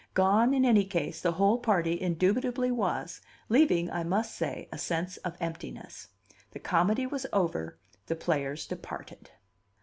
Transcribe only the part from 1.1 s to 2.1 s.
the whole party